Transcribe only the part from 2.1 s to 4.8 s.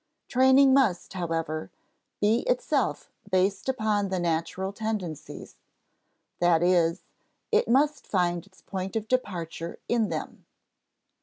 be itself based upon the natural